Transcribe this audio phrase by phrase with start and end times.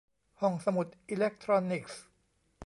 [0.41, 2.01] ห้องสมุดอิเล็กทรอนิกส์